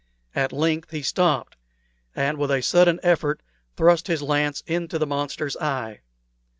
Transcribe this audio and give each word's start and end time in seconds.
At 0.33 0.51
length 0.51 0.89
he 0.89 1.03
stopped, 1.03 1.57
and 2.15 2.39
with 2.39 2.49
a 2.49 2.61
sudden 2.61 2.99
effort 3.03 3.43
thrust 3.77 4.07
his 4.07 4.23
lance 4.23 4.63
into 4.65 4.97
the 4.97 5.05
monster's 5.05 5.55
eye. 5.57 5.99